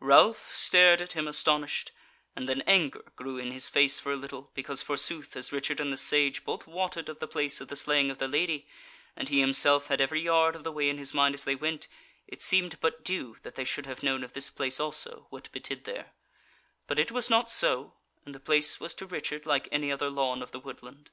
[0.00, 1.92] Ralph stared at him astonished,
[2.34, 5.92] and then anger grew in his face for a little, because, forsooth, as Richard and
[5.92, 8.66] the Sage both wotted of the place of the slaying of the Lady,
[9.14, 11.86] and he himself had every yard of the way in his mind as they went,
[12.26, 15.84] it seemed but due that they should have known of this place also, what betid
[15.84, 16.12] there:
[16.86, 17.92] but it was not so,
[18.24, 21.10] and the place was to Richard like any other lawn of the woodland.